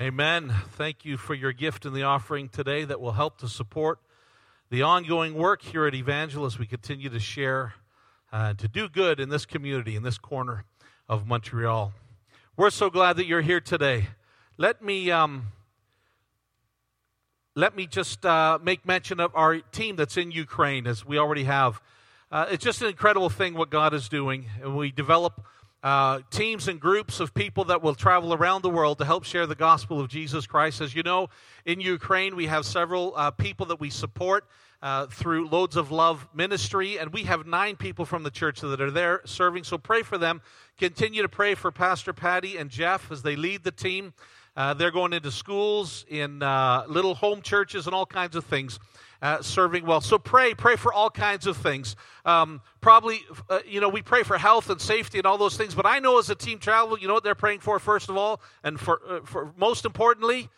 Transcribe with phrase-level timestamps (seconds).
[0.00, 0.54] Amen.
[0.78, 3.98] Thank you for your gift and the offering today that will help to support
[4.70, 6.58] the ongoing work here at Evangelist.
[6.58, 7.74] we continue to share
[8.32, 10.64] uh, to do good in this community, in this corner
[11.06, 11.92] of Montreal.
[12.56, 14.06] We're so glad that you're here today.
[14.56, 15.48] Let me um,
[17.54, 21.44] let me just uh, make mention of our team that's in Ukraine, as we already
[21.44, 21.82] have.
[22.32, 25.44] Uh, it's just an incredible thing what God is doing, and we develop
[25.82, 29.46] uh, teams and groups of people that will travel around the world to help share
[29.46, 30.80] the gospel of Jesus Christ.
[30.80, 31.28] As you know,
[31.64, 34.44] in Ukraine, we have several uh, people that we support
[34.82, 38.80] uh, through Loads of Love ministry, and we have nine people from the church that
[38.80, 39.64] are there serving.
[39.64, 40.42] So pray for them.
[40.78, 44.12] Continue to pray for Pastor Patty and Jeff as they lead the team.
[44.56, 48.78] Uh, they're going into schools, in uh, little home churches, and all kinds of things
[49.22, 50.00] uh, serving well.
[50.00, 51.96] So pray, pray for all kinds of things.
[52.24, 55.74] Um, probably, uh, you know, we pray for health and safety and all those things.
[55.74, 58.16] But I know as a team travel, you know what they're praying for first of
[58.16, 60.48] all, and for, uh, for most importantly,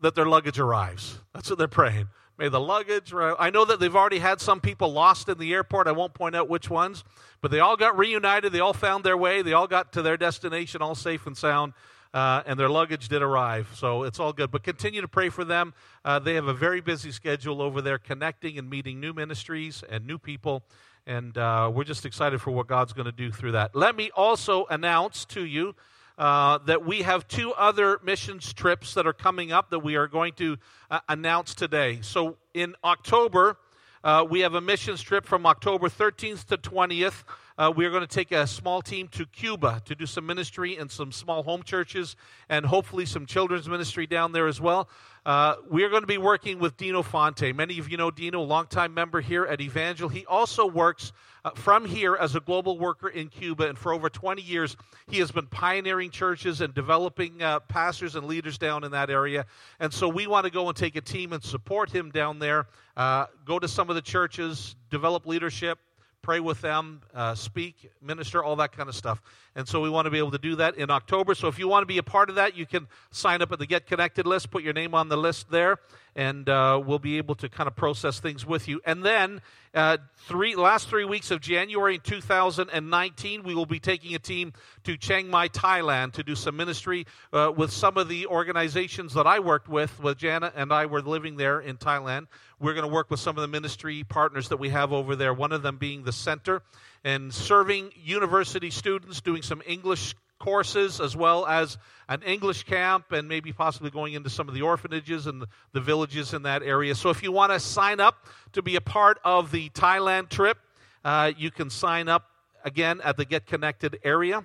[0.00, 1.18] that their luggage arrives.
[1.34, 2.08] That's what they're praying.
[2.38, 3.12] May the luggage.
[3.14, 5.86] I know that they've already had some people lost in the airport.
[5.86, 7.04] I won't point out which ones,
[7.42, 8.50] but they all got reunited.
[8.50, 9.42] They all found their way.
[9.42, 11.74] They all got to their destination all safe and sound
[12.12, 13.68] uh, and their luggage did arrive.
[13.74, 14.50] So it's all good.
[14.50, 15.74] But continue to pray for them.
[16.04, 20.06] Uh, they have a very busy schedule over there, connecting and meeting new ministries and
[20.06, 20.62] new people.
[21.06, 23.74] And uh, we're just excited for what God's going to do through that.
[23.74, 25.74] Let me also announce to you
[26.18, 30.06] uh, that we have two other missions trips that are coming up that we are
[30.06, 30.58] going to
[30.90, 32.00] uh, announce today.
[32.02, 33.56] So in October,
[34.04, 37.24] uh, we have a missions trip from October 13th to 20th
[37.60, 40.78] uh, we are going to take a small team to Cuba to do some ministry
[40.78, 42.16] in some small home churches
[42.48, 44.88] and hopefully some children's ministry down there as well.
[45.26, 47.54] Uh, we are going to be working with Dino Fonte.
[47.54, 50.08] Many of you know Dino, a longtime member here at Evangel.
[50.08, 51.12] He also works
[51.44, 54.78] uh, from here as a global worker in Cuba, and for over 20 years,
[55.10, 59.44] he has been pioneering churches and developing uh, pastors and leaders down in that area.
[59.80, 62.68] And so we want to go and take a team and support him down there,
[62.96, 65.78] uh, go to some of the churches, develop leadership,
[66.22, 69.22] pray with them, uh, speak, minister, all that kind of stuff.
[69.56, 71.34] And so we want to be able to do that in October.
[71.34, 73.58] So if you want to be a part of that, you can sign up at
[73.58, 75.78] the Get Connected list, put your name on the list there,
[76.16, 78.80] and uh, we'll be able to kind of process things with you.
[78.84, 79.40] And then
[79.72, 84.52] uh, three last three weeks of January in 2019, we will be taking a team
[84.84, 89.26] to Chiang Mai, Thailand, to do some ministry uh, with some of the organizations that
[89.26, 90.00] I worked with.
[90.02, 92.26] With Jana and I were living there in Thailand.
[92.58, 95.32] We're going to work with some of the ministry partners that we have over there.
[95.32, 96.62] One of them being the center
[97.04, 101.78] and serving university students, doing some English courses as well as
[102.08, 106.34] an English camp and maybe possibly going into some of the orphanages and the villages
[106.34, 106.94] in that area.
[106.96, 110.58] So if you want to sign up to be a part of the Thailand trip,
[111.04, 112.26] uh, you can sign up
[112.64, 114.44] again at the Get Connected area.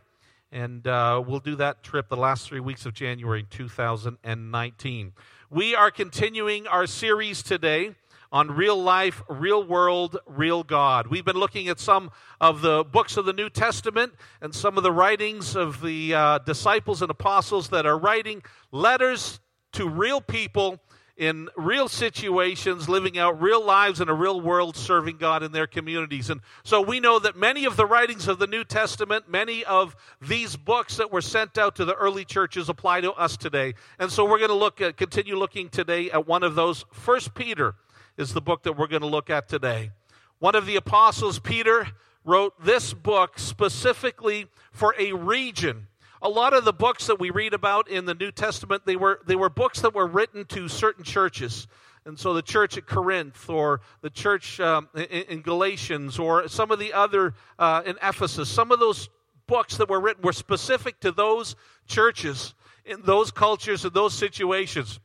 [0.51, 5.13] And uh, we'll do that trip the last three weeks of January 2019.
[5.49, 7.95] We are continuing our series today
[8.35, 11.07] on real life, real world, real God.
[11.07, 14.83] We've been looking at some of the books of the New Testament and some of
[14.83, 19.39] the writings of the uh, disciples and apostles that are writing letters
[19.71, 20.81] to real people
[21.15, 25.65] in real situations, living out real lives in a real world, serving God in their
[25.65, 26.29] communities.
[26.29, 29.95] And so we know that many of the writings of the New Testament, many of
[30.19, 33.75] these books that were sent out to the early churches apply to us today.
[33.97, 36.83] And so we're going to look at, continue looking today at one of those.
[36.91, 37.75] First Peter
[38.17, 39.91] is the book that we're going to look at today.
[40.39, 41.87] One of the apostles, Peter,
[42.23, 45.87] wrote this book specifically for a region.
[46.21, 49.19] A lot of the books that we read about in the New Testament, they were,
[49.27, 51.67] they were books that were written to certain churches.
[52.05, 56.71] And so the church at Corinth, or the church um, in, in, Galatians, or some
[56.71, 59.09] of the other uh, in Ephesus, some of those
[59.47, 61.55] books that were written were specific to those
[61.87, 62.53] churches,
[62.85, 64.99] in those cultures, in those situations.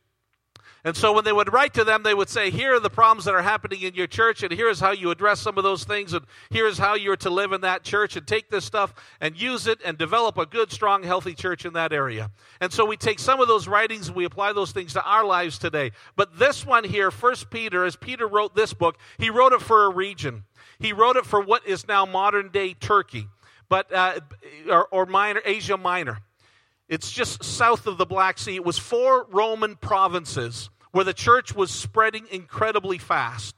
[0.83, 3.25] And so when they would write to them, they would say, Here are the problems
[3.25, 6.13] that are happening in your church, and here's how you address some of those things,
[6.13, 9.67] and here's how you're to live in that church, and take this stuff and use
[9.67, 12.31] it and develop a good, strong, healthy church in that area.
[12.59, 15.23] And so we take some of those writings and we apply those things to our
[15.23, 15.91] lives today.
[16.15, 19.85] But this one here, First Peter, as Peter wrote this book, he wrote it for
[19.85, 20.45] a region.
[20.79, 23.27] He wrote it for what is now modern day Turkey,
[23.69, 24.19] but uh,
[24.67, 26.19] or, or minor Asia Minor.
[26.91, 28.57] It's just south of the Black Sea.
[28.57, 33.55] It was four Roman provinces where the church was spreading incredibly fast,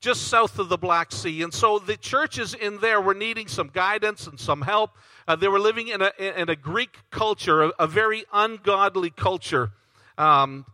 [0.00, 1.42] just south of the Black Sea.
[1.42, 4.96] And so the churches in there were needing some guidance and some help.
[5.28, 9.72] Uh, they were living in a, in a Greek culture, a, a very ungodly culture
[10.16, 10.64] um,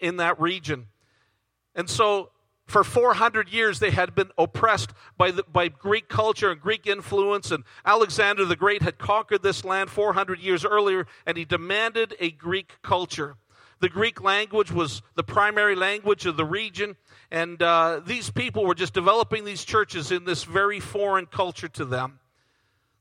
[0.00, 0.86] in that region.
[1.74, 2.30] And so
[2.66, 7.50] for 400 years they had been oppressed by, the, by greek culture and greek influence
[7.50, 12.30] and alexander the great had conquered this land 400 years earlier and he demanded a
[12.30, 13.36] greek culture
[13.80, 16.96] The Greek language was the primary language of the region,
[17.30, 21.84] and uh, these people were just developing these churches in this very foreign culture to
[21.84, 22.18] them.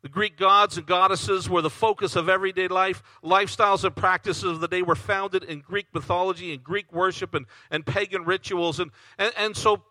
[0.03, 3.01] The Greek gods and goddesses were the focus of everyday life.
[3.23, 7.45] Lifestyles and practices of the day were founded in Greek mythology and Greek worship and,
[7.71, 8.81] and pagan rituals.
[8.81, 9.81] And, and, and so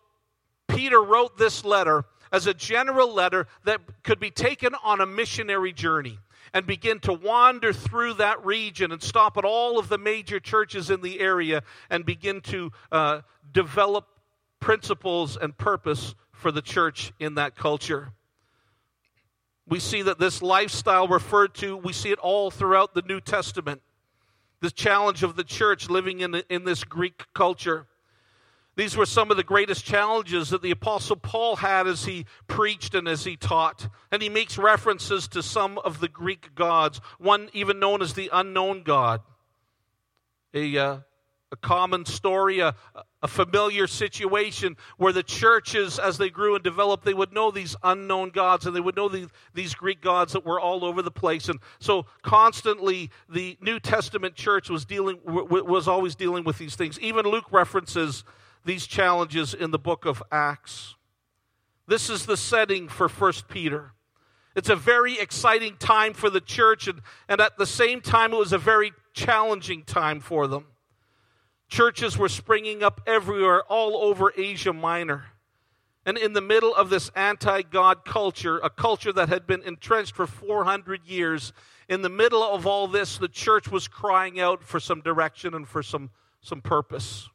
[0.67, 5.73] Peter wrote this letter as a general letter that could be taken on a missionary
[5.73, 6.19] journey
[6.53, 10.91] and begin to wander through that region and stop at all of the major churches
[10.91, 13.21] in the area and begin to uh,
[13.51, 14.07] develop
[14.59, 18.13] principles and purpose for the church in that culture.
[19.67, 23.81] We see that this lifestyle referred to, we see it all throughout the New Testament.
[24.59, 27.87] The challenge of the church living in, in this Greek culture.
[28.75, 32.95] These were some of the greatest challenges that the Apostle Paul had as he preached
[32.95, 33.87] and as he taught.
[34.11, 38.29] And he makes references to some of the Greek gods, one even known as the
[38.33, 39.21] unknown God.
[40.55, 40.97] A, uh,
[41.51, 42.75] a common story, a,
[43.23, 47.73] a familiar situation where the churches, as they grew and developed, they would know these
[47.81, 51.09] unknown gods and they would know these, these Greek gods that were all over the
[51.09, 51.47] place.
[51.47, 56.99] And so, constantly, the New Testament church was dealing was always dealing with these things.
[56.99, 58.25] Even Luke references
[58.65, 60.95] these challenges in the book of Acts.
[61.87, 63.93] This is the setting for First Peter.
[64.55, 68.37] It's a very exciting time for the church, and, and at the same time, it
[68.37, 70.65] was a very challenging time for them.
[71.73, 75.25] Churches were springing up everywhere, all over Asia Minor.
[76.05, 80.15] And in the middle of this anti God culture, a culture that had been entrenched
[80.15, 81.51] for 400 years,
[81.89, 85.67] in the middle of all this, the church was crying out for some direction and
[85.67, 86.11] for some,
[86.41, 87.27] some purpose.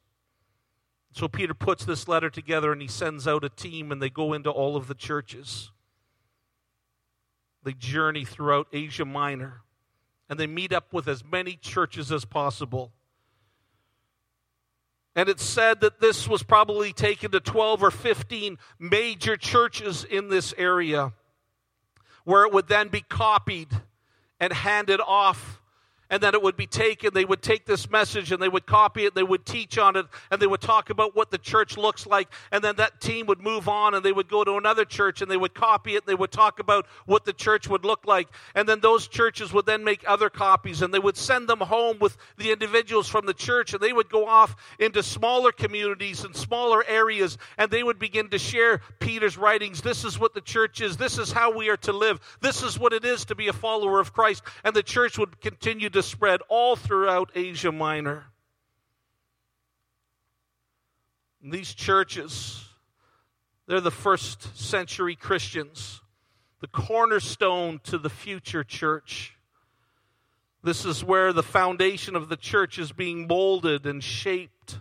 [1.10, 4.34] So Peter puts this letter together and he sends out a team and they go
[4.34, 5.72] into all of the churches.
[7.64, 9.62] They journey throughout Asia Minor
[10.30, 12.92] and they meet up with as many churches as possible.
[15.18, 20.28] And it's said that this was probably taken to 12 or 15 major churches in
[20.28, 21.12] this area,
[22.22, 23.66] where it would then be copied
[24.38, 25.60] and handed off
[26.10, 27.12] and then it would be taken.
[27.12, 30.06] They would take this message and they would copy it, they would teach on it,
[30.30, 32.28] and they would talk about what the church looks like.
[32.52, 35.30] And then that team would move on and they would go to another church and
[35.30, 38.28] they would copy it, they would talk about what the church would look like.
[38.54, 41.98] And then those churches would then make other copies and they would send them home
[42.00, 46.34] with the individuals from the church, and they would go off into smaller communities and
[46.34, 49.80] smaller areas, and they would begin to share Peter's writings.
[49.80, 52.78] This is what the church is, this is how we are to live, this is
[52.78, 54.42] what it is to be a follower of Christ.
[54.64, 58.26] And the church would continue to to spread all throughout Asia Minor.
[61.42, 62.64] And these churches,
[63.66, 66.00] they're the first century Christians,
[66.60, 69.34] the cornerstone to the future church.
[70.62, 74.78] This is where the foundation of the church is being molded and shaped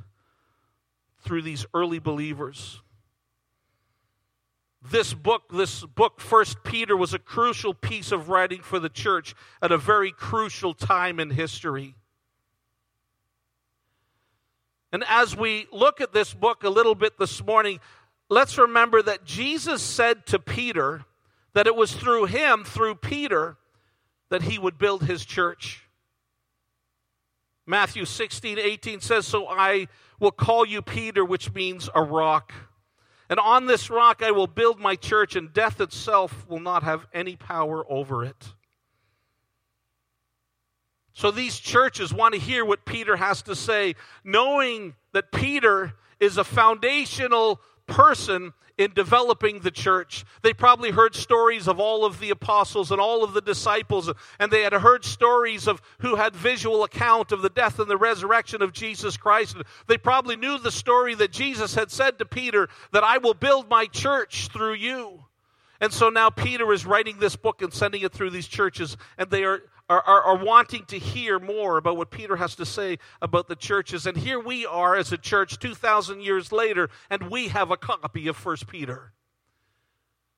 [1.21, 2.81] through these early believers
[4.81, 9.35] this book this book first peter was a crucial piece of writing for the church
[9.61, 11.95] at a very crucial time in history.
[14.91, 17.79] And as we look at this book a little bit this morning
[18.29, 21.05] let's remember that jesus said to peter
[21.53, 23.57] that it was through him through peter
[24.29, 25.83] that he would build his church.
[27.65, 29.87] Matthew 16 18 says so i
[30.19, 32.53] will call you peter which means a rock
[33.29, 37.05] and on this rock I will build my church, and death itself will not have
[37.13, 38.53] any power over it.
[41.13, 46.37] So these churches want to hear what Peter has to say, knowing that Peter is
[46.37, 50.23] a foundational person in developing the church.
[50.43, 54.51] They probably heard stories of all of the apostles and all of the disciples, and
[54.51, 58.61] they had heard stories of who had visual account of the death and the resurrection
[58.61, 59.57] of Jesus Christ.
[59.87, 63.67] They probably knew the story that Jesus had said to Peter that I will build
[63.69, 65.23] my church through you.
[65.79, 69.29] And so now Peter is writing this book and sending it through these churches, and
[69.29, 72.97] they are are, are, are, wanting to hear more about what Peter has to say
[73.21, 74.05] about the churches.
[74.05, 78.27] And here we are as a church 2,000 years later, and we have a copy
[78.27, 79.13] of First Peter.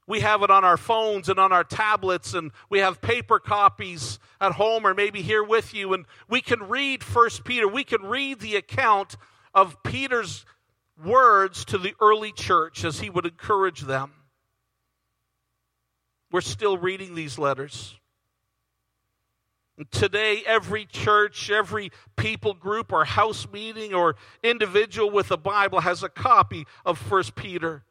[0.05, 4.17] We have it on our phones and on our tablets, and we have paper copies
[4.41, 7.67] at home or maybe here with you, and we can read First Peter.
[7.67, 9.17] We can read the account
[9.53, 10.45] of Peter's
[11.03, 14.11] words to the early church as he would encourage them.
[16.31, 17.98] We're still reading these letters.
[19.91, 26.03] Today, every church, every people group, or house meeting, or individual with a Bible has
[26.03, 27.83] a copy of First Peter,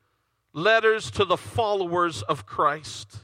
[0.52, 3.18] letters to the followers of Christ.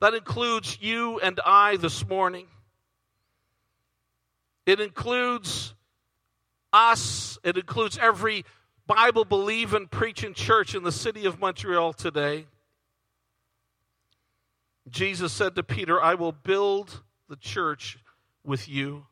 [0.00, 2.46] That includes you and I this morning.
[4.64, 5.74] It includes
[6.72, 8.44] us, it includes every
[8.86, 12.46] Bible believing, preaching church in the city of Montreal today.
[14.88, 17.98] Jesus said to Peter, I will build the church
[18.44, 19.06] with you.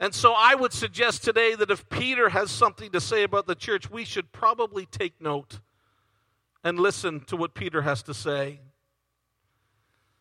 [0.00, 3.56] And so I would suggest today that if Peter has something to say about the
[3.56, 5.58] church, we should probably take note
[6.62, 8.60] and listen to what Peter has to say.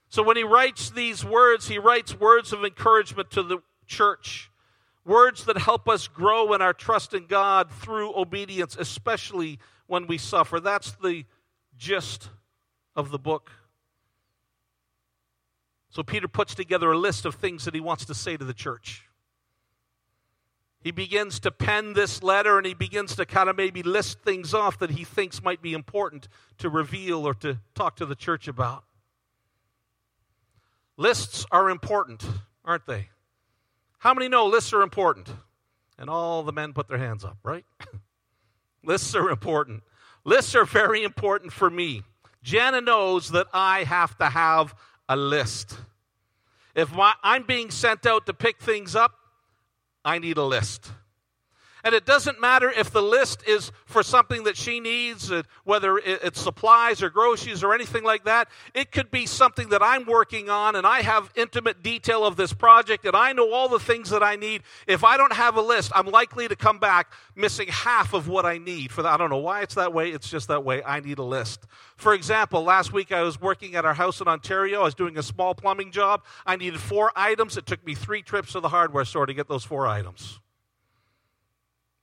[0.10, 4.50] So when he writes these words, he writes words of encouragement to the church,
[5.06, 10.18] words that help us grow in our trust in God through obedience, especially when we
[10.18, 10.60] suffer.
[10.60, 11.26] That's the
[11.78, 12.30] gist
[12.96, 13.52] of the book.
[15.98, 18.54] So Peter puts together a list of things that he wants to say to the
[18.54, 19.10] church.
[20.80, 24.54] He begins to pen this letter and he begins to kind of maybe list things
[24.54, 26.28] off that he thinks might be important
[26.60, 28.84] to reveal or to talk to the church about.
[30.98, 32.24] Lists are important,
[32.64, 33.10] aren't they?
[33.98, 35.32] How many know lists are important?
[35.98, 37.66] And all the men put their hands up, right?
[38.84, 39.82] lists are important.
[40.24, 42.04] Lists are very important for me.
[42.44, 44.76] Jana knows that I have to have
[45.10, 45.76] a list.
[46.78, 49.12] If I'm being sent out to pick things up,
[50.06, 50.92] I need a list.
[51.88, 55.98] And it doesn't matter if the list is for something that she needs, uh, whether
[55.98, 58.50] it's supplies or groceries or anything like that.
[58.74, 62.52] It could be something that I'm working on and I have intimate detail of this
[62.52, 64.64] project and I know all the things that I need.
[64.86, 68.46] If I don't have a list, I'm likely to come back missing half of what
[68.46, 68.92] I need.
[68.92, 69.14] For that.
[69.14, 70.10] I don't know why it's that way.
[70.10, 70.84] It's just that way.
[70.84, 71.68] I need a list.
[71.96, 74.82] For example, last week I was working at our house in Ontario.
[74.82, 76.26] I was doing a small plumbing job.
[76.46, 77.56] I needed four items.
[77.56, 80.42] It took me three trips to the hardware store to get those four items.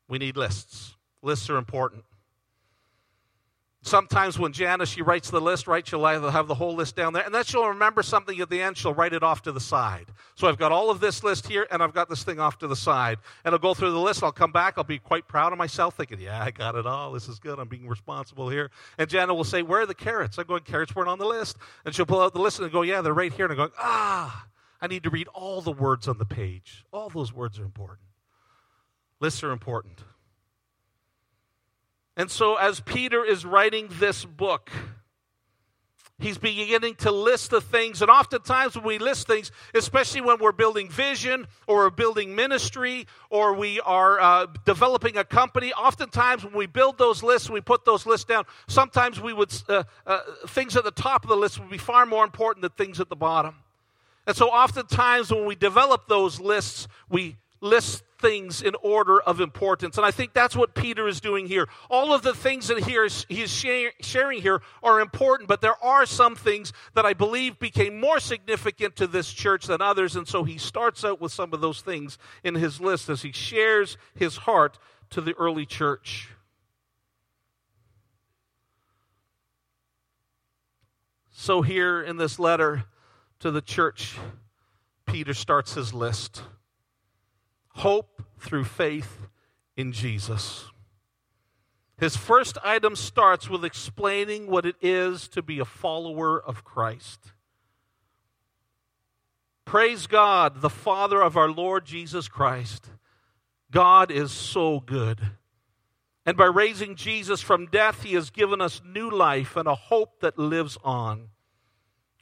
[0.09, 0.97] We need lists.
[1.23, 2.05] Lists are important.
[3.87, 7.23] Sometimes when Janice she writes the list, right, she'll have the whole list down there,
[7.23, 8.79] and then she'll remember something at the end.
[8.79, 10.07] She'll write it off to the side.
[10.37, 12.67] So I've got all of this list here, and I've got this thing off to
[12.67, 13.19] the side.
[13.45, 14.23] And I'll go through the list.
[14.23, 14.79] I'll come back.
[14.79, 17.13] I'll be quite proud of myself, thinking, "Yeah, I got it all.
[17.13, 17.59] This is good.
[17.59, 20.95] I'm being responsible here." And Jana will say, "Where are the carrots?" I'm going, "Carrots
[20.95, 23.35] weren't on the list." And she'll pull out the list and go, "Yeah, they're right
[23.35, 24.47] here." And I'm going, "Ah,
[24.81, 26.87] I need to read all the words on the page.
[26.91, 28.01] All those words are important.
[29.25, 30.05] Lists are important."
[32.15, 34.71] And so, as Peter is writing this book,
[36.19, 38.03] he's beginning to list the things.
[38.03, 43.07] And oftentimes, when we list things, especially when we're building vision or we're building ministry
[43.31, 47.87] or we are uh, developing a company, oftentimes when we build those lists, we put
[47.87, 48.45] those lists down.
[48.67, 52.05] Sometimes we would uh, uh, things at the top of the list would be far
[52.05, 53.55] more important than things at the bottom.
[54.27, 59.97] And so, oftentimes when we develop those lists, we list things in order of importance.
[59.97, 61.69] And I think that's what Peter is doing here.
[61.91, 65.83] All of the things that he is, he is sharing here are important, but there
[65.85, 70.17] are some things that I believe became more significant to this church than others.
[70.17, 73.33] And so he starts out with some of those things in his list as he
[73.33, 74.79] shares his heart
[75.11, 76.31] to the early church.
[81.37, 82.85] So, here in this letter
[83.41, 84.17] to the church,
[85.05, 86.43] Peter starts his list
[87.75, 89.27] hope through faith
[89.77, 90.67] in Jesus.
[91.99, 97.33] His first item starts with explaining what it is to be a follower of Christ.
[99.65, 102.89] Praise God, the Father of our Lord Jesus Christ.
[103.71, 105.21] God is so good.
[106.27, 110.21] And by raising Jesus from death, He has given us new life and a hope
[110.21, 111.29] that lives on.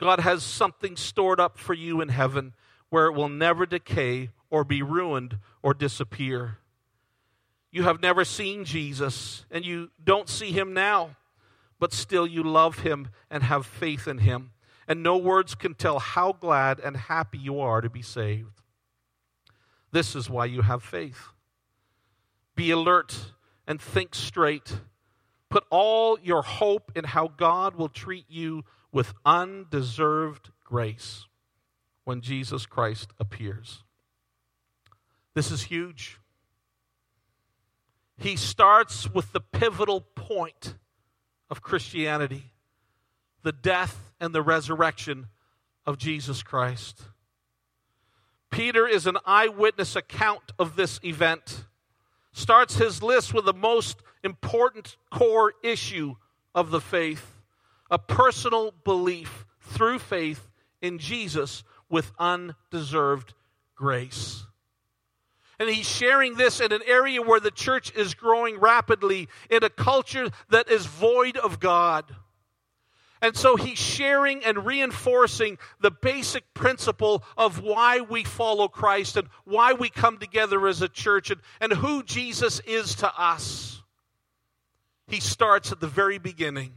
[0.00, 2.54] God has something stored up for you in heaven
[2.90, 6.58] where it will never decay or be ruined or disappear.
[7.72, 11.16] You have never seen Jesus and you don't see him now,
[11.80, 14.50] but still you love him and have faith in him.
[14.86, 18.60] And no words can tell how glad and happy you are to be saved.
[19.90, 21.28] This is why you have faith.
[22.54, 23.32] Be alert
[23.66, 24.80] and think straight.
[25.48, 31.26] Put all your hope in how God will treat you with undeserved grace
[32.04, 33.82] when Jesus Christ appears.
[35.34, 36.18] This is huge.
[38.18, 40.76] He starts with the pivotal point
[41.50, 42.44] of Christianity
[43.42, 45.26] the death and the resurrection
[45.84, 47.02] of Jesus Christ.
[48.50, 51.64] Peter is an eyewitness account of this event.
[52.32, 56.14] Starts his list with the most important core issue
[56.54, 57.32] of the faith
[57.90, 60.48] a personal belief through faith
[60.80, 63.34] in Jesus with undeserved
[63.74, 64.46] grace.
[65.62, 69.70] And he's sharing this in an area where the church is growing rapidly, in a
[69.70, 72.04] culture that is void of God.
[73.20, 79.28] And so he's sharing and reinforcing the basic principle of why we follow Christ and
[79.44, 83.82] why we come together as a church and, and who Jesus is to us.
[85.06, 86.72] He starts at the very beginning.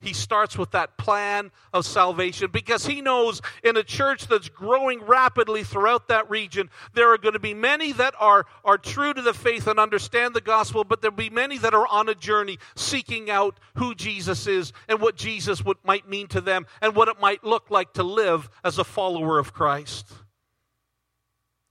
[0.00, 5.02] He starts with that plan of salvation because he knows in a church that's growing
[5.02, 9.20] rapidly throughout that region, there are going to be many that are, are true to
[9.20, 12.58] the faith and understand the gospel, but there'll be many that are on a journey
[12.76, 17.08] seeking out who Jesus is and what Jesus would, might mean to them and what
[17.08, 20.06] it might look like to live as a follower of Christ.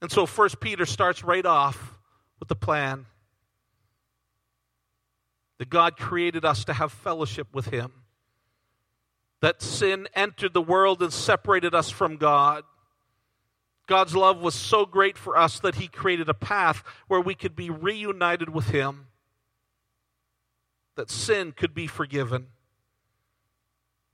[0.02, 1.98] And so First Peter starts right off
[2.38, 3.06] with the plan
[5.58, 7.90] that God created us to have fellowship with him
[9.40, 12.64] that sin entered the world and separated us from God.
[13.86, 17.56] God's love was so great for us that He created a path where we could
[17.56, 19.06] be reunited with Him,
[20.96, 22.48] that sin could be forgiven.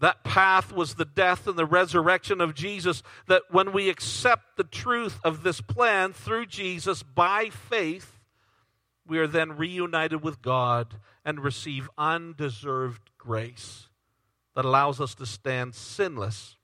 [0.00, 3.02] That path was the death and the resurrection of Jesus.
[3.26, 8.20] That when we accept the truth of this plan through Jesus by faith,
[9.06, 13.88] we are then reunited with God and receive undeserved grace
[14.54, 16.56] that allows us to stand sinless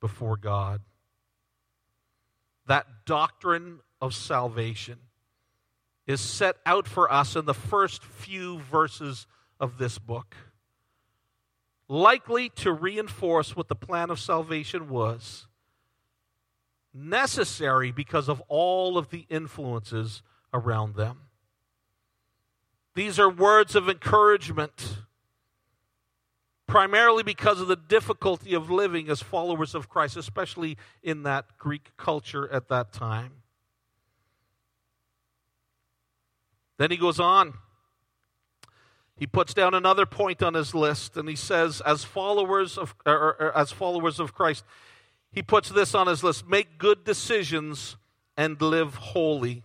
[0.00, 0.80] before God.
[2.66, 4.98] That doctrine of salvation
[6.06, 9.26] is set out for us in the first few verses
[9.60, 10.36] of this book,
[11.88, 15.46] likely to reinforce what the plan of salvation was,
[16.94, 21.20] necessary because of all of the influences around them.
[22.94, 24.98] These are words of encouragement
[26.68, 31.96] primarily because of the difficulty of living as followers of Christ, especially in that Greek
[31.96, 33.32] culture at that time.
[36.76, 37.54] Then he goes on.
[39.16, 43.34] He puts down another point on his list, and he says, as followers of, or,
[43.40, 44.62] or, as followers of Christ,
[45.32, 47.96] he puts this on his list make good decisions
[48.36, 49.64] and live holy.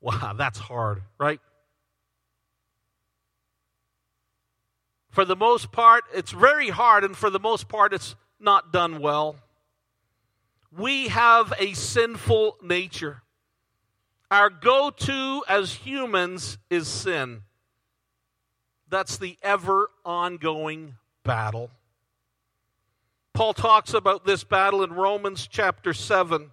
[0.00, 1.40] Wow, that's hard, right?
[5.10, 9.00] For the most part, it's very hard, and for the most part, it's not done
[9.00, 9.36] well.
[10.70, 13.22] We have a sinful nature.
[14.30, 17.42] Our go to as humans is sin.
[18.90, 21.70] That's the ever ongoing battle.
[23.32, 26.50] Paul talks about this battle in Romans chapter 7,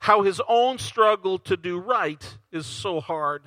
[0.00, 3.42] how his own struggle to do right is so hard.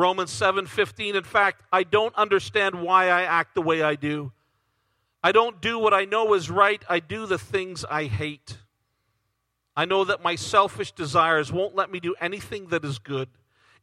[0.00, 4.32] Romans 7:15 in fact I don't understand why I act the way I do.
[5.22, 8.56] I don't do what I know is right, I do the things I hate.
[9.76, 13.28] I know that my selfish desires won't let me do anything that is good.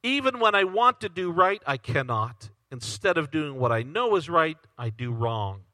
[0.02, 2.50] Even when I want to do right, I cannot.
[2.72, 5.66] Instead of doing what I know is right, I do wrong.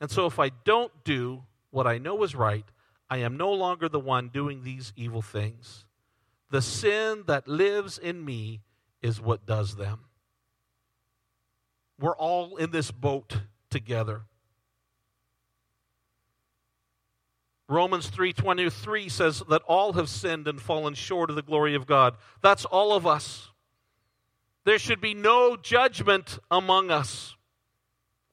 [0.00, 2.66] And so if I don't do what I know is right,
[3.08, 5.84] I am no longer the one doing these evil things.
[6.50, 8.62] The sin that lives in me
[9.06, 10.00] is what does them.
[12.00, 13.38] We're all in this boat
[13.70, 14.22] together.
[17.68, 22.16] Romans 3:23 says that all have sinned and fallen short of the glory of God.
[22.42, 23.50] That's all of us.
[24.64, 27.36] There should be no judgment among us.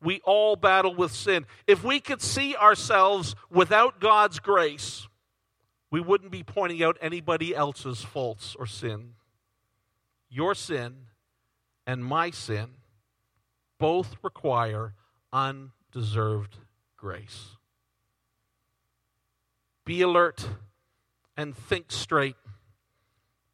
[0.01, 1.45] We all battle with sin.
[1.67, 5.07] If we could see ourselves without God's grace,
[5.91, 9.13] we wouldn't be pointing out anybody else's faults or sin
[10.33, 10.95] your sin
[11.85, 12.69] and my sin
[13.77, 14.95] both require
[15.31, 16.57] undeserved
[16.97, 17.57] grace.
[19.85, 20.47] Be alert
[21.37, 22.35] and think straight.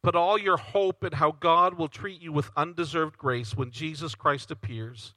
[0.02, 4.14] Put all your hope in how God will treat you with undeserved grace when Jesus
[4.14, 5.14] Christ appears.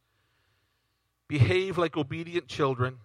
[1.29, 2.97] Behave like obedient children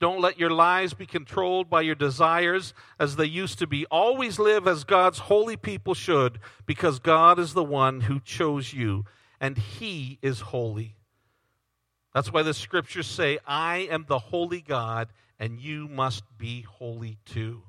[0.00, 3.86] don't let your lives be controlled by your desires as they used to be.
[3.86, 9.04] Always live as God's holy people should, because God is the one who chose you,
[9.40, 10.96] and He is holy.
[12.12, 17.18] That's why the scriptures say, I am the holy God, and you must be holy
[17.24, 17.62] too.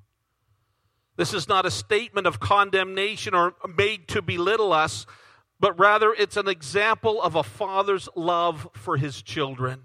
[1.18, 5.06] This is not a statement of condemnation or made to belittle us,
[5.60, 9.84] but rather it's an example of a father's love for his children.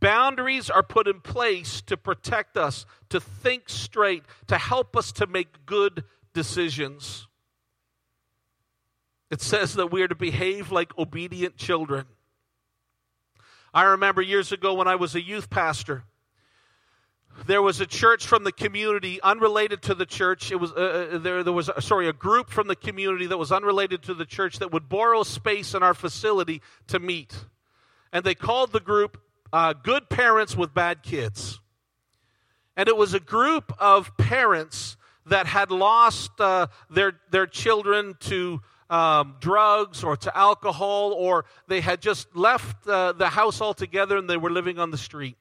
[0.00, 5.26] Boundaries are put in place to protect us, to think straight, to help us to
[5.26, 6.04] make good
[6.34, 7.28] decisions.
[9.30, 12.06] It says that we are to behave like obedient children.
[13.72, 16.04] I remember years ago when I was a youth pastor,
[17.46, 20.50] there was a church from the community unrelated to the church.
[20.50, 21.42] It was uh, uh there.
[21.42, 24.72] There was sorry a group from the community that was unrelated to the church that
[24.72, 27.34] would borrow space in our facility to meet.
[28.12, 29.20] and they called the group
[29.52, 31.60] uh, Good Parents with Bad Kids.
[32.76, 38.60] And it was a group of parents that had lost uh, their, their children to
[38.88, 44.30] um, drugs or to alcohol, or they had just left uh, the house altogether and
[44.30, 45.36] they were living on the street.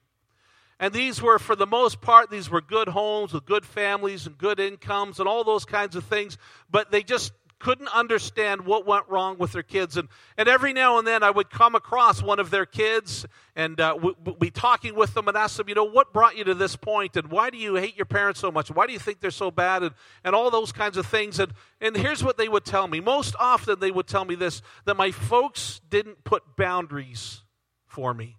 [0.79, 4.37] And these were, for the most part, these were good homes with good families and
[4.37, 6.37] good incomes and all those kinds of things,
[6.69, 7.31] but they just
[7.65, 9.97] couldn't understand what went wrong with their kids.
[9.97, 13.25] And, and every now and then I would come across one of their kids
[13.56, 16.43] and uh, we, be talking with them and ask them, you know, what brought you
[16.43, 18.69] to this point and why do you hate your parents so much?
[18.69, 19.82] Why do you think they're so bad?
[19.82, 21.39] And, and all those kinds of things.
[21.39, 22.99] And, and here's what they would tell me.
[22.99, 27.41] Most often they would tell me this that my folks didn't put boundaries
[27.88, 28.38] for me,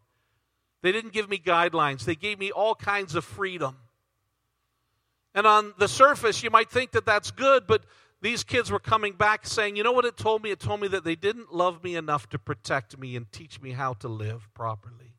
[0.83, 3.77] they didn't give me guidelines, they gave me all kinds of freedom.
[5.35, 7.85] And on the surface, you might think that that's good, but
[8.27, 10.51] these kids were coming back saying, You know what it told me?
[10.51, 13.71] It told me that they didn't love me enough to protect me and teach me
[13.71, 15.15] how to live properly.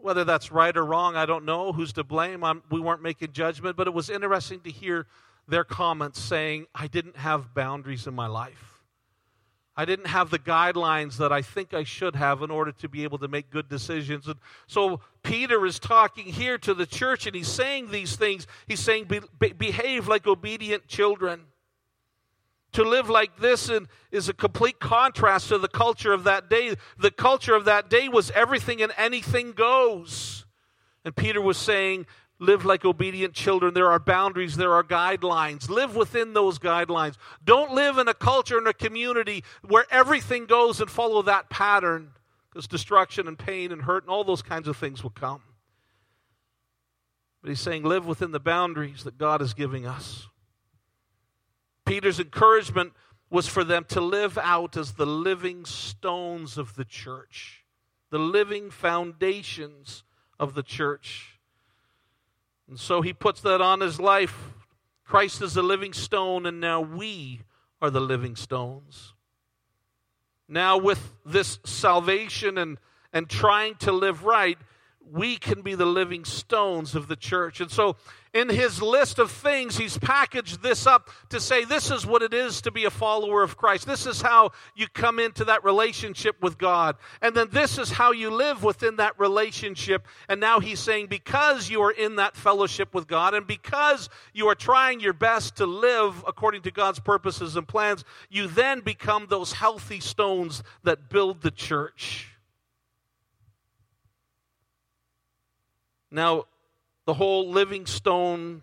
[0.00, 1.72] Whether that's right or wrong, I don't know.
[1.72, 2.44] Who's to blame?
[2.44, 5.08] I'm, we weren't making judgment, but it was interesting to hear
[5.48, 8.67] their comments saying, I didn't have boundaries in my life.
[9.78, 13.04] I didn't have the guidelines that I think I should have in order to be
[13.04, 14.26] able to make good decisions.
[14.26, 14.34] And
[14.66, 18.48] so Peter is talking here to the church and he's saying these things.
[18.66, 21.42] He's saying, be, be, behave like obedient children.
[22.72, 23.70] To live like this
[24.10, 26.74] is a complete contrast to the culture of that day.
[26.98, 30.44] The culture of that day was everything and anything goes.
[31.04, 32.06] And Peter was saying,
[32.40, 33.74] Live like obedient children.
[33.74, 35.68] There are boundaries, there are guidelines.
[35.68, 37.16] Live within those guidelines.
[37.44, 42.12] Don't live in a culture and a community where everything goes and follow that pattern
[42.50, 45.42] because destruction and pain and hurt and all those kinds of things will come.
[47.42, 50.28] But he's saying, live within the boundaries that God is giving us.
[51.84, 52.92] Peter's encouragement
[53.30, 57.64] was for them to live out as the living stones of the church,
[58.10, 60.04] the living foundations
[60.38, 61.37] of the church.
[62.68, 64.52] And so he puts that on his life.
[65.04, 67.40] Christ is the living stone, and now we
[67.80, 69.14] are the living stones.
[70.48, 72.78] Now, with this salvation and,
[73.12, 74.58] and trying to live right,
[75.10, 77.60] we can be the living stones of the church.
[77.60, 77.96] And so,
[78.34, 82.34] in his list of things, he's packaged this up to say this is what it
[82.34, 83.86] is to be a follower of Christ.
[83.86, 86.96] This is how you come into that relationship with God.
[87.22, 90.06] And then this is how you live within that relationship.
[90.28, 94.48] And now he's saying, because you are in that fellowship with God and because you
[94.48, 99.26] are trying your best to live according to God's purposes and plans, you then become
[99.28, 102.28] those healthy stones that build the church.
[106.10, 106.44] Now,
[107.08, 108.62] the whole living stone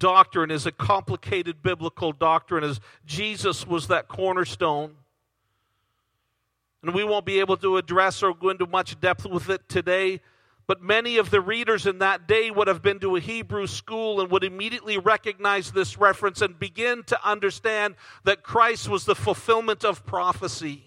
[0.00, 4.96] doctrine is a complicated biblical doctrine, as Jesus was that cornerstone.
[6.82, 10.20] And we won't be able to address or go into much depth with it today.
[10.66, 14.20] But many of the readers in that day would have been to a Hebrew school
[14.20, 19.84] and would immediately recognize this reference and begin to understand that Christ was the fulfillment
[19.84, 20.85] of prophecy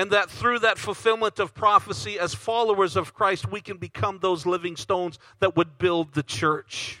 [0.00, 4.46] and that through that fulfillment of prophecy, as followers of Christ, we can become those
[4.46, 7.00] living stones that would build the church.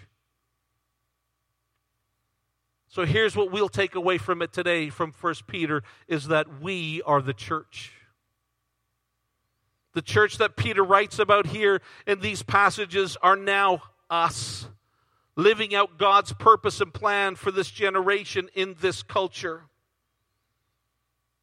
[2.88, 7.00] So here's what we'll take away from it today from 1 Peter is that we
[7.06, 7.92] are the church.
[9.94, 14.68] The church that Peter writes about here in these passages are now us,
[15.36, 19.69] living out God's purpose and plan for this generation in this culture.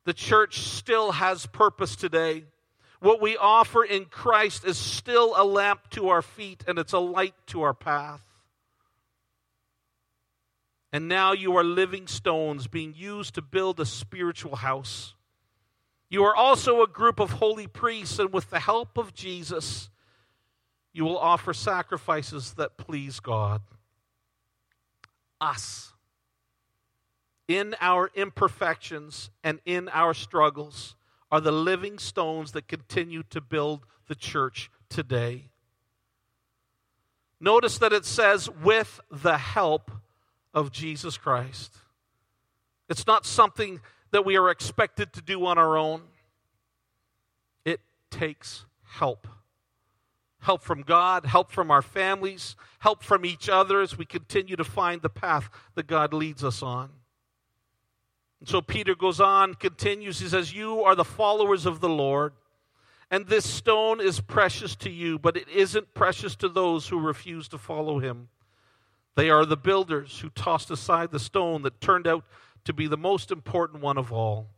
[0.07, 2.45] The church still has purpose today.
[3.01, 6.97] What we offer in Christ is still a lamp to our feet and it's a
[6.97, 8.21] light to our path.
[10.93, 15.13] And now you are living stones being used to build a spiritual house.
[16.09, 19.89] You are also a group of holy priests, and with the help of Jesus,
[20.93, 23.61] you will offer sacrifices that please God.
[25.41, 25.91] Us
[27.47, 30.95] in our imperfections and in our struggles
[31.31, 35.49] are the living stones that continue to build the church today.
[37.39, 39.91] Notice that it says, with the help
[40.53, 41.75] of Jesus Christ.
[42.89, 43.81] It's not something
[44.11, 46.01] that we are expected to do on our own,
[47.65, 49.27] it takes help.
[50.39, 54.63] Help from God, help from our families, help from each other as we continue to
[54.63, 56.89] find the path that God leads us on.
[58.39, 60.19] And so Peter goes on, continues.
[60.19, 62.33] He says, You are the followers of the Lord,
[63.09, 67.47] and this stone is precious to you, but it isn't precious to those who refuse
[67.49, 68.29] to follow him.
[69.15, 72.23] They are the builders who tossed aside the stone that turned out
[72.65, 74.49] to be the most important one of all.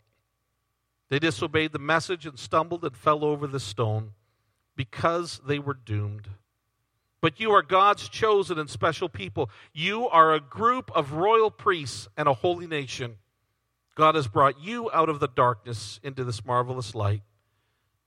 [1.10, 4.12] They disobeyed the message and stumbled and fell over the stone
[4.76, 6.28] because they were doomed.
[7.22, 9.50] But you are God's chosen and special people.
[9.74, 13.18] You are a group of royal priests and a holy nation.
[13.95, 17.21] God has brought you out of the darkness into this marvelous light.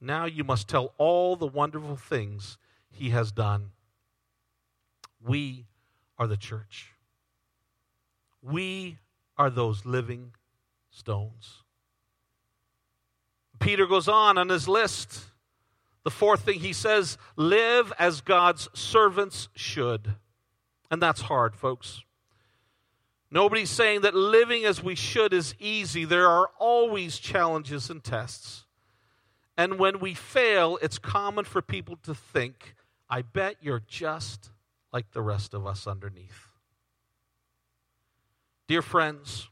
[0.01, 2.59] Now you must tell all the wonderful things
[2.91, 3.71] he has done.
[5.25, 5.67] We
[6.19, 6.93] are the church.
[8.43, 8.99] We
[9.37, 10.33] are those living
[10.91, 11.63] stones.
[13.61, 15.21] Peter goes on on his list.
[16.05, 20.17] The fourth thing he says live as God's servants should.
[20.91, 22.03] And that's hard, folks.
[23.33, 26.05] Nobody's saying that living as we should is easy.
[26.05, 28.67] There are always challenges and tests.
[29.57, 32.75] And when we fail, it's common for people to think,
[33.09, 34.51] I bet you're just
[34.93, 36.49] like the rest of us underneath.
[38.69, 39.49] Dear friends,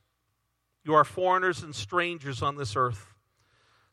[0.84, 3.14] you are foreigners and strangers on this earth.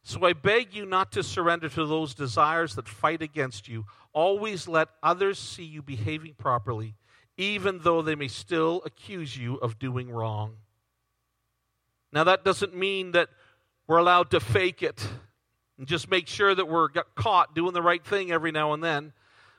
[0.03, 3.85] So I beg you not to surrender to those desires that fight against you.
[4.11, 6.95] Always let others see you behaving properly,
[7.37, 10.57] even though they may still accuse you of doing wrong.
[12.11, 13.29] Now, that doesn't mean that
[13.87, 15.07] we're allowed to fake it
[15.77, 19.13] and just make sure that we're caught doing the right thing every now and then,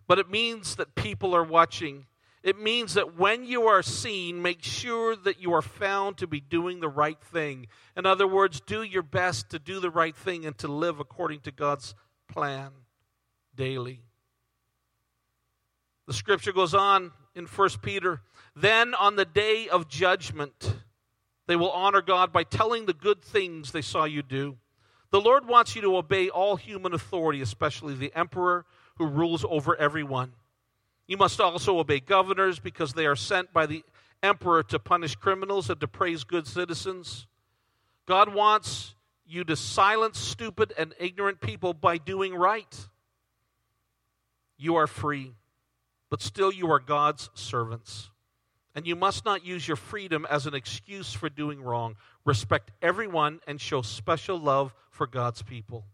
[0.07, 2.07] but it means that people are watching
[2.43, 6.41] it means that when you are seen, make sure that you are found to be
[6.41, 7.67] doing the right thing.
[7.97, 11.41] In other words, do your best to do the right thing and to live according
[11.41, 11.95] to God's
[12.29, 12.71] plan
[13.55, 14.03] daily.
[16.07, 18.21] The scripture goes on in 1 Peter
[18.55, 20.75] Then on the day of judgment,
[21.47, 24.59] they will honor God by telling the good things they saw you do.
[25.11, 29.75] The Lord wants you to obey all human authority, especially the emperor who rules over
[29.77, 30.33] everyone.
[31.07, 33.83] You must also obey governors because they are sent by the
[34.23, 37.27] emperor to punish criminals and to praise good citizens.
[38.05, 38.95] God wants
[39.27, 42.89] you to silence stupid and ignorant people by doing right.
[44.59, 45.35] You are free,
[46.11, 48.11] but still you are God's servants.
[48.75, 51.97] And you must not use your freedom as an excuse for doing wrong.
[52.25, 55.85] Respect everyone and show special love for God's people.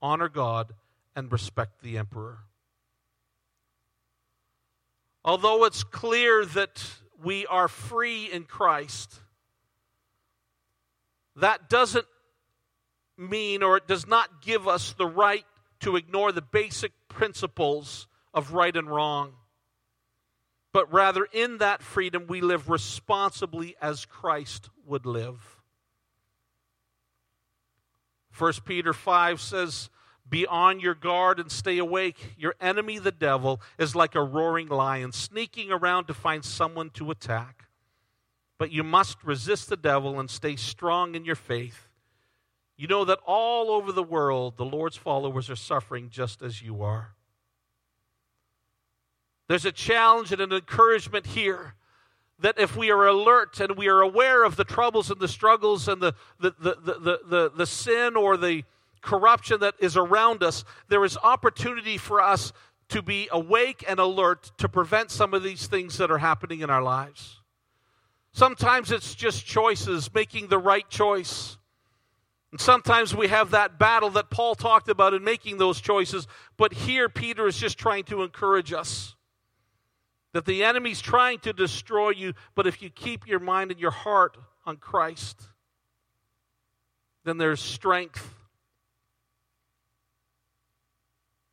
[0.00, 0.72] Honor God
[1.14, 2.38] and respect the emperor.
[5.24, 6.82] Although it's clear that
[7.22, 9.20] we are free in Christ,
[11.36, 12.06] that doesn't
[13.18, 15.44] mean or it does not give us the right
[15.80, 19.34] to ignore the basic principles of right and wrong.
[20.72, 25.60] But rather, in that freedom, we live responsibly as Christ would live.
[28.38, 29.90] 1 Peter 5 says,
[30.30, 32.16] be on your guard and stay awake.
[32.38, 37.10] Your enemy, the devil, is like a roaring lion, sneaking around to find someone to
[37.10, 37.64] attack.
[38.56, 41.88] But you must resist the devil and stay strong in your faith.
[42.76, 46.82] You know that all over the world, the Lord's followers are suffering just as you
[46.82, 47.16] are.
[49.50, 51.74] There's a challenge and an encouragement here
[52.38, 55.88] that if we are alert and we are aware of the troubles and the struggles
[55.88, 58.62] and the, the, the, the, the, the sin or the
[59.02, 62.52] corruption that is around us, there is opportunity for us
[62.90, 66.70] to be awake and alert to prevent some of these things that are happening in
[66.70, 67.40] our lives.
[68.30, 71.58] Sometimes it's just choices, making the right choice.
[72.52, 76.28] And sometimes we have that battle that Paul talked about in making those choices.
[76.56, 79.16] But here, Peter is just trying to encourage us
[80.32, 83.90] that the enemy's trying to destroy you, but if you keep your mind and your
[83.90, 85.40] heart on Christ,
[87.24, 88.34] then there's strength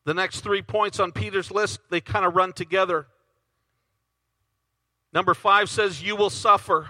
[0.08, 3.08] The next three points on Peter's list, they kind of run together.
[5.12, 6.88] Number five says, You will suffer.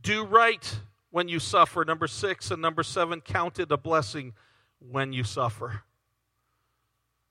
[0.00, 0.74] Do right
[1.10, 1.84] when you suffer.
[1.84, 4.32] Number six and number seven, count it a blessing
[4.78, 5.82] when you suffer.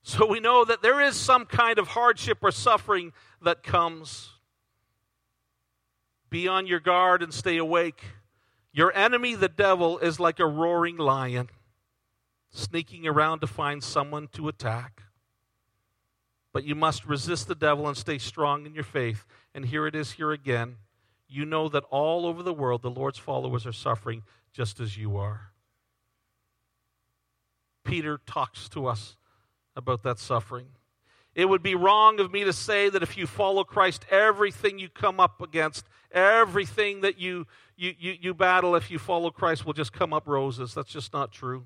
[0.02, 4.30] So we know that there is some kind of hardship or suffering that comes.
[6.30, 8.02] Be on your guard and stay awake.
[8.72, 11.48] Your enemy, the devil, is like a roaring lion
[12.50, 15.02] sneaking around to find someone to attack.
[16.52, 19.26] But you must resist the devil and stay strong in your faith.
[19.54, 20.76] And here it is here again.
[21.28, 25.18] You know that all over the world the Lord's followers are suffering just as you
[25.18, 25.52] are.
[27.84, 29.16] Peter talks to us
[29.78, 30.66] about that suffering.
[31.34, 34.88] It would be wrong of me to say that if you follow Christ, everything you
[34.88, 39.72] come up against, everything that you, you, you, you battle, if you follow Christ, will
[39.72, 40.74] just come up roses.
[40.74, 41.64] That's just not true.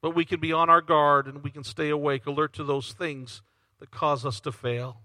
[0.00, 2.92] But we can be on our guard and we can stay awake, alert to those
[2.92, 3.42] things
[3.80, 5.00] that cause us to fail.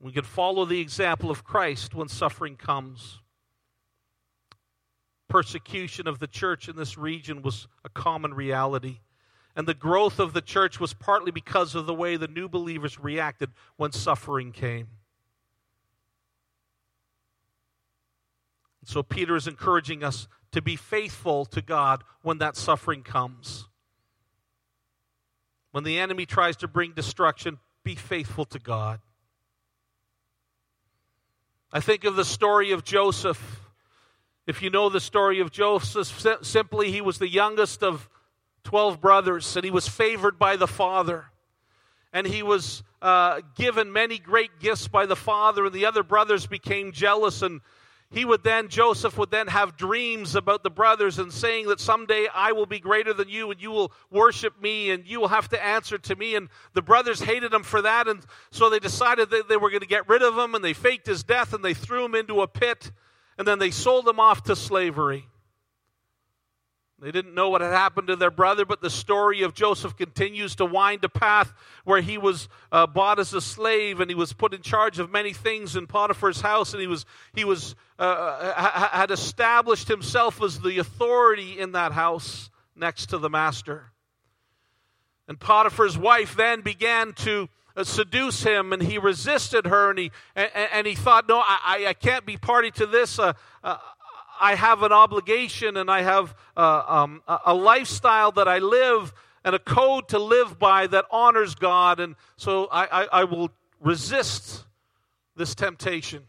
[0.00, 3.18] We can follow the example of Christ when suffering comes.
[5.28, 9.00] Persecution of the church in this region was a common reality.
[9.54, 12.98] And the growth of the church was partly because of the way the new believers
[12.98, 14.88] reacted when suffering came.
[18.84, 23.66] So Peter is encouraging us to be faithful to God when that suffering comes.
[25.72, 29.00] When the enemy tries to bring destruction, be faithful to God.
[31.70, 33.67] I think of the story of Joseph.
[34.48, 38.08] If you know the story of Joseph, simply he was the youngest of
[38.64, 41.26] 12 brothers, and he was favored by the father.
[42.14, 46.46] And he was uh, given many great gifts by the father, and the other brothers
[46.46, 47.60] became jealous and
[48.10, 52.26] he would then, Joseph would then have dreams about the brothers and saying that someday
[52.34, 55.50] I will be greater than you and you will worship me and you will have
[55.50, 56.34] to answer to me.
[56.34, 58.08] And the brothers hated him for that.
[58.08, 60.72] And so they decided that they were going to get rid of him and they
[60.72, 62.92] faked his death and they threw him into a pit
[63.38, 65.26] and then they sold him off to slavery.
[67.00, 70.56] They didn't know what had happened to their brother, but the story of Joseph continues
[70.56, 71.52] to wind a path
[71.84, 75.08] where he was uh, bought as a slave and he was put in charge of
[75.08, 80.42] many things in Potiphar's house, and he was he was uh, uh had established himself
[80.42, 83.92] as the authority in that house next to the master.
[85.28, 87.48] And Potiphar's wife then began to
[87.84, 91.92] seduce him, and he resisted her, and he and, and he thought, no, I, I
[91.94, 93.18] can't be party to this.
[93.18, 93.78] Uh, uh
[94.40, 99.12] I have an obligation and I have uh, um, a lifestyle that I live
[99.44, 102.00] and a code to live by that honors God.
[102.00, 104.64] And so I, I, I will resist
[105.36, 106.24] this temptation.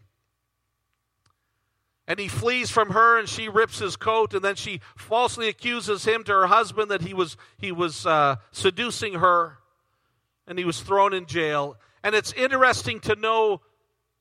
[2.08, 6.06] And he flees from her, and she rips his coat, and then she falsely accuses
[6.06, 9.60] him to her husband that he was he was uh, seducing her,
[10.50, 11.78] and he was thrown in jail.
[12.04, 13.62] And it's interesting to know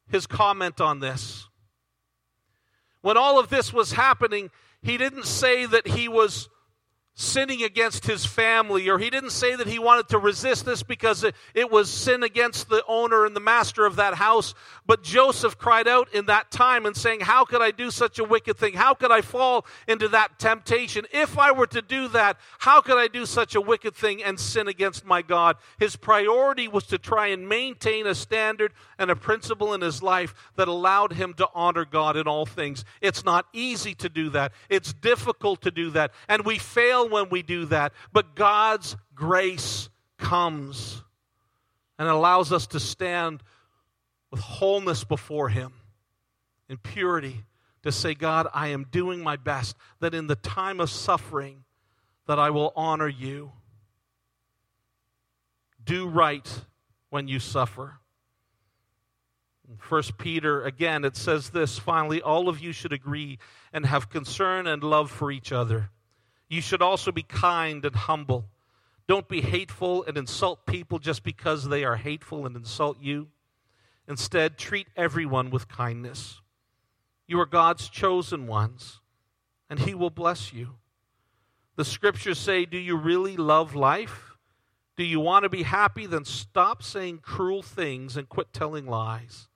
[0.09, 1.49] his comment on this.
[3.01, 4.51] When all of this was happening,
[4.83, 6.49] he didn't say that he was
[7.19, 11.25] sinning against his family, or he didn't say that he wanted to resist this because
[11.25, 11.35] it,
[11.69, 14.55] was sin against the owner and the master of that house.
[14.87, 18.25] But Joseph cried out in that time and saying, How could I do such a
[18.25, 18.75] wicked thing?
[18.75, 21.07] How could I fall into that temptation?
[21.13, 24.39] If I were to do that, how could I do such a wicked thing and
[24.39, 25.57] sin against my God?
[25.79, 30.35] His priority was to try and maintain a standard and a principle in his life
[30.55, 32.85] that allowed him to honor God in all things.
[33.01, 37.29] It's not easy to do that, it's difficult to do that, and we fail when
[37.31, 41.03] we do that, but God's grace comes
[41.99, 43.43] and allows us to stand
[44.31, 45.73] with wholeness before Him
[46.69, 47.45] in purity
[47.83, 51.65] to say, God, I am doing my best, that in the time of suffering,
[52.27, 53.53] that I will honor you.
[55.83, 56.47] Do right
[57.09, 57.99] when you suffer.
[59.79, 63.39] First Peter, again, it says this finally, all of you should agree
[63.73, 65.91] and have concern and love for each other.
[66.49, 68.47] You should also be kind and humble.
[69.07, 73.29] Don't be hateful and insult people just because they are hateful and insult you.
[74.07, 76.41] Instead, treat everyone with kindness.
[77.27, 79.01] You are God's chosen ones,
[79.69, 80.77] and He will bless you.
[81.77, 84.37] The scriptures say, Do you really love life?
[84.97, 86.07] Do you want to be happy?
[86.07, 89.49] Then stop saying cruel things and quit telling lies.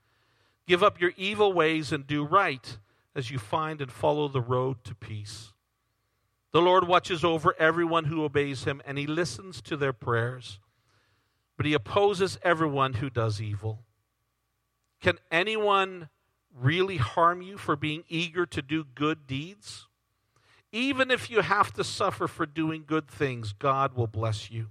[0.66, 2.78] Give up your evil ways and do right
[3.14, 5.51] as you find and follow the road to peace.
[6.52, 10.60] The Lord watches over everyone who obeys him, and he listens to their prayers.
[11.56, 13.80] But he opposes everyone who does evil.
[15.00, 16.08] Can anyone
[16.54, 19.88] really harm you for being eager to do good deeds?
[20.70, 24.68] Even if you have to suffer for doing good things, God will bless you.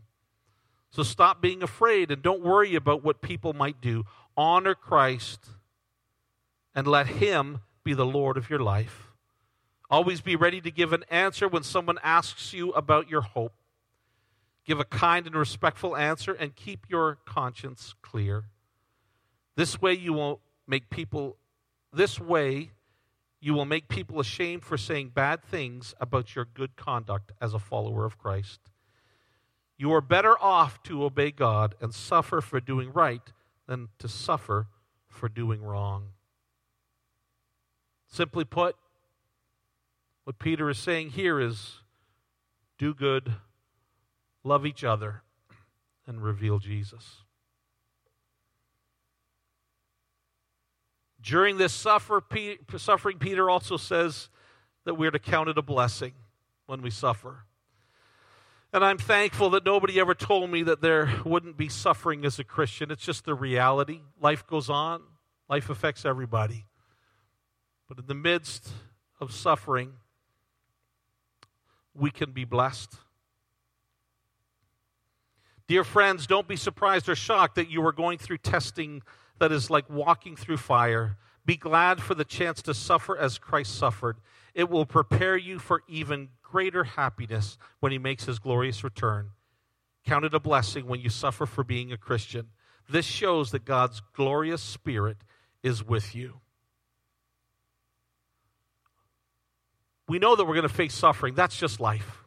[0.91, 4.05] So stop being afraid and don't worry about what people might do.
[4.35, 5.45] Honor Christ
[6.75, 9.10] and let Him be the Lord of your life.
[9.91, 13.53] Always be ready to give an answer when someone asks you about your hope.
[14.65, 18.45] Give a kind and respectful answer and keep your conscience clear.
[19.57, 21.37] This way you will make people
[21.93, 22.71] this way
[23.41, 27.59] you will make people ashamed for saying bad things about your good conduct as a
[27.59, 28.59] follower of Christ.
[29.77, 33.33] You are better off to obey God and suffer for doing right
[33.67, 34.67] than to suffer
[35.07, 36.09] for doing wrong.
[38.07, 38.75] Simply put,
[40.23, 41.79] what Peter is saying here is
[42.77, 43.33] do good,
[44.43, 45.23] love each other,
[46.07, 47.17] and reveal Jesus.
[51.21, 52.23] During this suffer,
[52.77, 54.29] suffering, Peter also says
[54.85, 56.13] that we're to count it a blessing
[56.65, 57.45] when we suffer.
[58.73, 62.43] And I'm thankful that nobody ever told me that there wouldn't be suffering as a
[62.43, 62.89] Christian.
[62.89, 64.01] It's just the reality.
[64.19, 65.01] Life goes on.
[65.49, 66.65] Life affects everybody.
[67.89, 68.69] But in the midst
[69.19, 69.93] of suffering,
[71.93, 72.95] we can be blessed.
[75.67, 79.01] Dear friends, don't be surprised or shocked that you are going through testing
[79.39, 81.17] that is like walking through fire.
[81.45, 84.17] Be glad for the chance to suffer as Christ suffered.
[84.53, 89.29] It will prepare you for even greater happiness when he makes his glorious return.
[90.05, 92.47] Count it a blessing when you suffer for being a Christian.
[92.89, 95.17] This shows that God's glorious Spirit
[95.63, 96.41] is with you.
[100.11, 101.35] We know that we're going to face suffering.
[101.35, 102.25] That's just life.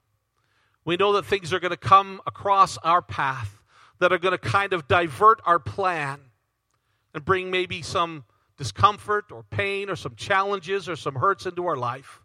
[0.86, 3.60] We know that things are going to come across our path
[3.98, 6.18] that are going to kind of divert our plan
[7.12, 8.24] and bring maybe some
[8.56, 12.22] discomfort or pain or some challenges or some hurts into our life.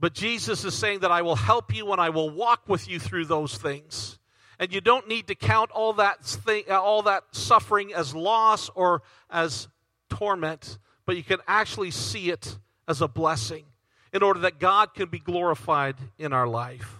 [0.00, 2.98] But Jesus is saying that I will help you and I will walk with you
[2.98, 4.18] through those things.
[4.58, 9.02] And you don't need to count all that, thing, all that suffering as loss or
[9.30, 9.68] as
[10.08, 13.66] torment, but you can actually see it as a blessing
[14.14, 16.98] in order that God can be glorified in our life.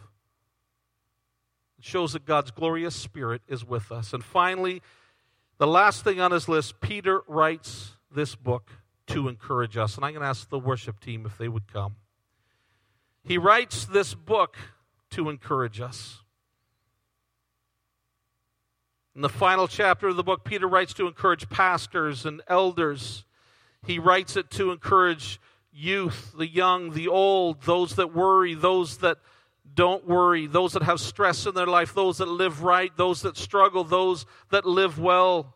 [1.79, 4.13] It shows that God's glorious Spirit is with us.
[4.13, 4.83] And finally,
[5.59, 8.73] the last thing on his list, Peter writes this book
[9.07, 9.95] to encourage us.
[9.95, 11.95] And I'm going to ask the worship team if they would come.
[13.23, 14.57] He writes this book
[15.11, 16.19] to encourage us.
[19.15, 23.25] In the final chapter of the book, Peter writes to encourage pastors and elders.
[23.87, 25.41] He writes it to encourage
[25.75, 29.19] youth, the young, the old, those that worry, those that
[29.75, 33.37] don't worry, those that have stress in their life, those that live right, those that
[33.37, 35.55] struggle, those that live well,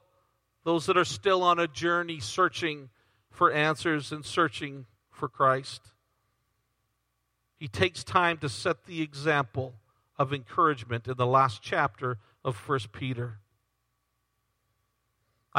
[0.64, 2.88] those that are still on a journey searching
[3.30, 5.92] for answers and searching for Christ.
[7.56, 9.74] He takes time to set the example
[10.18, 13.38] of encouragement in the last chapter of 1 Peter.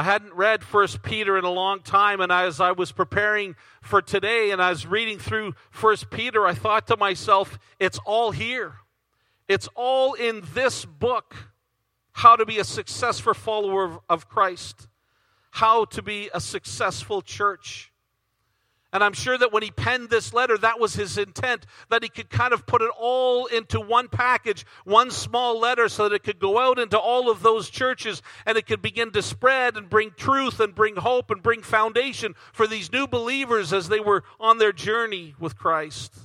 [0.00, 4.00] I hadn't read First Peter in a long time, and as I was preparing for
[4.00, 8.76] today and I was reading through First Peter, I thought to myself, it's all here.
[9.46, 11.36] It's all in this book.
[12.12, 14.88] How to be a successful follower of Christ,
[15.50, 17.89] how to be a successful church.
[18.92, 22.08] And I'm sure that when he penned this letter, that was his intent, that he
[22.08, 26.24] could kind of put it all into one package, one small letter, so that it
[26.24, 29.88] could go out into all of those churches and it could begin to spread and
[29.88, 34.24] bring truth and bring hope and bring foundation for these new believers as they were
[34.40, 36.19] on their journey with Christ.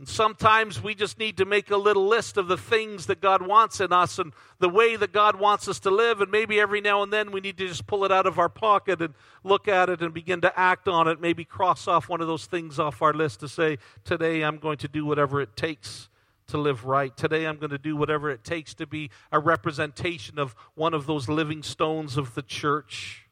[0.00, 3.46] And sometimes we just need to make a little list of the things that God
[3.46, 6.22] wants in us and the way that God wants us to live.
[6.22, 8.48] And maybe every now and then we need to just pull it out of our
[8.48, 9.12] pocket and
[9.44, 11.20] look at it and begin to act on it.
[11.20, 14.78] Maybe cross off one of those things off our list to say, Today I'm going
[14.78, 16.08] to do whatever it takes
[16.46, 17.14] to live right.
[17.14, 21.04] Today I'm going to do whatever it takes to be a representation of one of
[21.04, 23.28] those living stones of the church.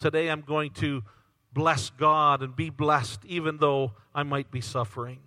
[0.00, 1.04] Today I'm going to
[1.52, 5.20] bless God and be blessed even though I might be suffering.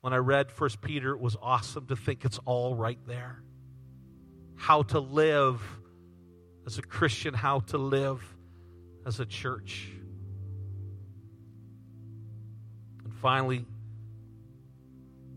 [0.00, 3.42] When I read First Peter, it was awesome to think it's all right there.
[4.54, 5.60] How to live
[6.64, 8.22] as a Christian, how to live
[9.04, 9.88] as a church.
[13.04, 13.66] And finally,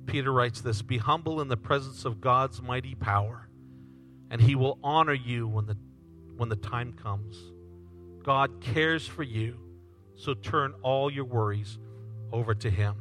[0.06, 3.48] Peter writes this Be humble in the presence of God's mighty power,
[4.30, 5.78] and he will honor you when the,
[6.36, 7.38] when the time comes.
[8.30, 9.58] God cares for you,
[10.16, 11.80] so turn all your worries
[12.32, 12.94] over to Him.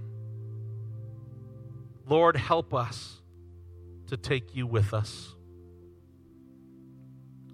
[2.07, 3.21] Lord, help us
[4.07, 5.35] to take you with us.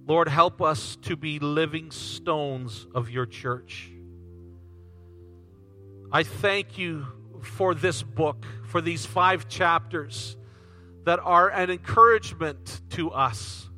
[0.07, 3.91] Lord, help us to be living stones of your church.
[6.13, 7.05] I thank you
[7.43, 10.37] for this book, for these five chapters
[11.07, 13.69] that are an encouragement to us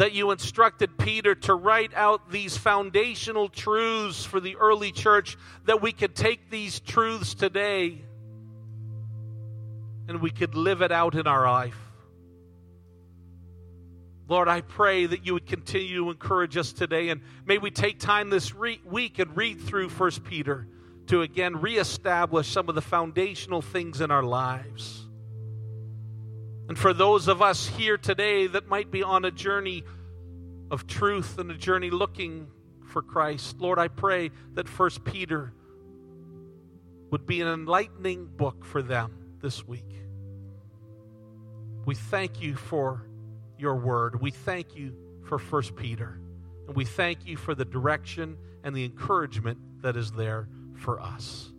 [0.00, 5.36] that you instructed Peter to write out these foundational truths for the early church,
[5.66, 7.98] that we could take these truths today
[10.08, 11.76] and we could live it out in our life.
[14.26, 17.98] Lord, I pray that you would continue to encourage us today, and may we take
[17.98, 20.66] time this re- week and read through First Peter
[21.08, 25.09] to again reestablish some of the foundational things in our lives.
[26.70, 29.82] And for those of us here today that might be on a journey
[30.70, 32.46] of truth and a journey looking
[32.86, 35.52] for Christ, Lord, I pray that First Peter
[37.10, 39.10] would be an enlightening book for them
[39.42, 39.92] this week.
[41.86, 43.04] We thank you for
[43.58, 44.22] your word.
[44.22, 44.94] We thank you
[45.24, 46.20] for First Peter.
[46.68, 50.46] And we thank you for the direction and the encouragement that is there
[50.76, 51.50] for us.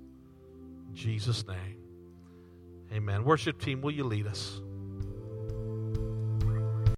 [0.88, 1.80] In Jesus' name.
[2.94, 3.26] Amen.
[3.26, 4.62] Worship team, will you lead us?